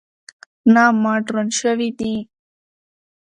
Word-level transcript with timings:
نه 0.73 0.83
مډرن 1.01 1.47
شوي 1.59 1.89
دي. 1.99 2.15